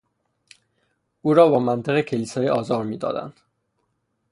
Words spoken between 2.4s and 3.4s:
آزار می دادند